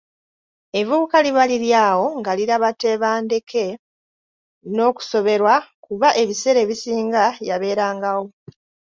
Evvubuka 0.79 1.17
liba 1.25 1.43
liri 1.49 1.69
awo 1.87 2.05
nga 2.19 2.31
liraba 2.39 2.69
Tebandeke 2.81 3.65
n’okusoberwa 4.73 5.55
kuba 5.85 6.09
ebiseera 6.21 6.59
ebisinga 6.65 7.23
yabeerangawo. 7.47 8.25